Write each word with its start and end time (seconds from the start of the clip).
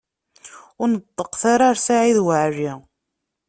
Ur 0.81 0.87
neṭṭqet 0.91 1.41
ara 1.53 1.67
ɣer 1.67 1.77
Saɛid 1.85 2.17
Waɛli. 2.25 2.71